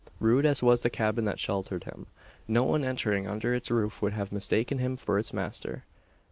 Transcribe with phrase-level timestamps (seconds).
[0.19, 2.07] Rude as was the cabin that sheltered him,
[2.47, 5.83] no one entering under its roof would have mistaken him for its master.